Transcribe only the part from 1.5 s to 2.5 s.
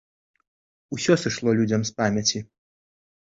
людзям з памяці.